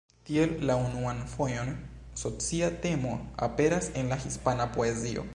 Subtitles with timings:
[0.27, 1.69] Tiel la unuan fojon
[2.21, 3.11] socia temo
[3.49, 5.27] aperas en la hispana poezio.